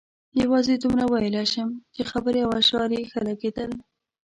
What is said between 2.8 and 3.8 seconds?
یې ښه لګېدل.